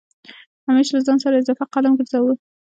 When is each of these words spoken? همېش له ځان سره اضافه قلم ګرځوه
همېش 0.67 0.87
له 0.95 0.99
ځان 1.05 1.17
سره 1.23 1.35
اضافه 1.41 1.65
قلم 1.73 1.93
ګرځوه 1.97 2.33